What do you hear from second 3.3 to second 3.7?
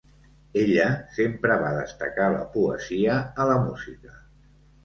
a la